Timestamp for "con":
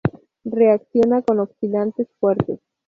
1.21-1.39